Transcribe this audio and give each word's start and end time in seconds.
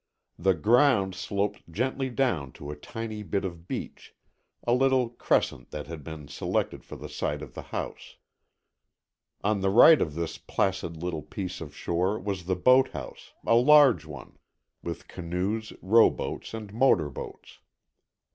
The 0.39 0.55
ground 0.55 1.13
sloped 1.13 1.71
gently 1.71 2.09
down 2.09 2.53
to 2.53 2.71
a 2.71 2.75
tiny 2.75 3.21
bit 3.21 3.45
of 3.45 3.67
beach, 3.67 4.15
a 4.65 4.73
little 4.73 5.09
crescent 5.09 5.69
that 5.69 5.85
had 5.85 6.03
been 6.03 6.27
selected 6.27 6.83
for 6.83 6.95
the 6.95 7.07
site 7.07 7.43
of 7.43 7.53
the 7.53 7.61
house. 7.69 8.15
On 9.43 9.61
the 9.61 9.69
right 9.69 10.01
of 10.01 10.15
this 10.15 10.39
placid 10.39 10.97
little 10.97 11.21
piece 11.21 11.61
of 11.61 11.75
shore 11.75 12.17
was 12.19 12.45
the 12.45 12.55
boathouse, 12.55 13.33
a 13.45 13.53
large 13.53 14.03
one, 14.03 14.39
with 14.81 15.07
canoes, 15.07 15.71
rowboats 15.83 16.55
and 16.55 16.73
motor 16.73 17.11
boats. 17.11 17.59